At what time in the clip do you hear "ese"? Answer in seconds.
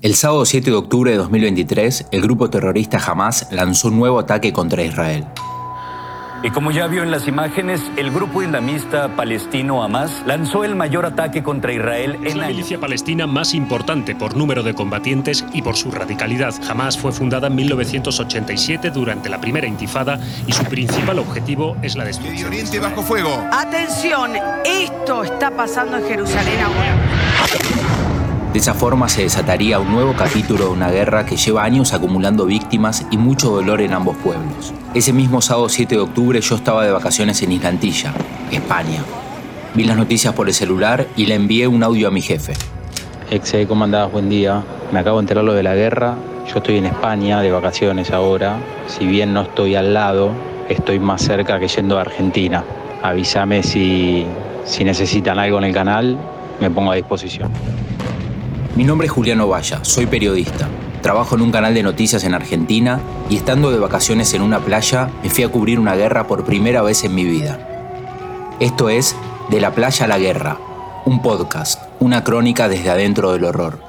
34.94-35.12